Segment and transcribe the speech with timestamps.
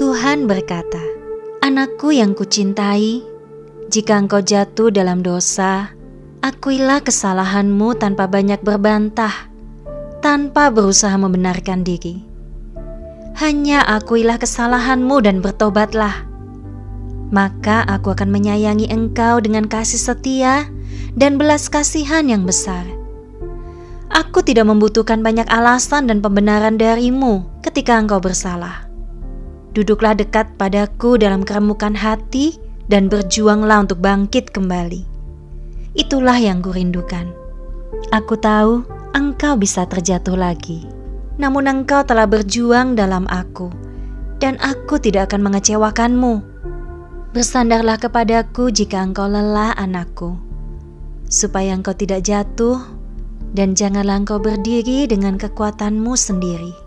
[0.00, 1.04] Tuhan berkata,
[1.60, 3.20] "Anakku yang kucintai,
[3.92, 5.92] jika engkau jatuh dalam dosa,
[6.40, 9.52] akuilah kesalahanmu tanpa banyak berbantah,
[10.24, 12.24] tanpa berusaha membenarkan diri.
[13.36, 16.24] Hanya akuilah kesalahanmu dan bertobatlah.
[17.28, 20.72] Maka aku akan menyayangi engkau dengan kasih setia
[21.20, 22.88] dan belas kasihan yang besar."
[24.08, 28.91] Aku tidak membutuhkan banyak alasan dan pembenaran darimu ketika engkau bersalah.
[29.72, 32.60] Duduklah dekat padaku dalam keremukan hati
[32.92, 35.08] dan berjuanglah untuk bangkit kembali.
[35.96, 37.32] Itulah yang kurindukan.
[38.12, 38.84] Aku tahu
[39.16, 40.84] engkau bisa terjatuh lagi,
[41.40, 43.72] namun engkau telah berjuang dalam aku,
[44.40, 46.44] dan aku tidak akan mengecewakanmu.
[47.32, 50.36] Bersandarlah kepadaku jika engkau lelah, anakku,
[51.32, 52.76] supaya engkau tidak jatuh
[53.56, 56.81] dan janganlah engkau berdiri dengan kekuatanmu sendiri.